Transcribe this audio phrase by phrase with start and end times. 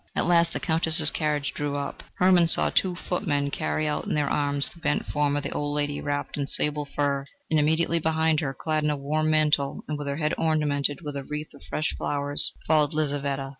[0.15, 2.01] At last the Countess's carriage drew up.
[2.15, 5.75] Hermann saw two footmen carry out in their arms the bent form of the old
[5.75, 9.99] lady, wrapped in sable fur, and immediately behind her, clad in a warm mantle, and
[9.99, 13.49] with her head ornamented with a wreath of fresh flowers, followed Lizaveta.